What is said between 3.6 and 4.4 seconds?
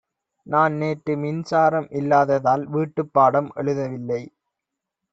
எழுதவில்லை.